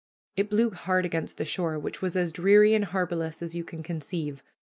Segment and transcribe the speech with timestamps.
[0.35, 3.83] It blew hard against the shore, which was as dreary and harborless as you can
[3.83, 4.41] conceive.